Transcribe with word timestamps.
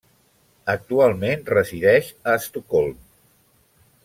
Actualment 0.73 1.45
resideix 1.55 2.09
a 2.09 2.35
Estocolm. 2.41 2.97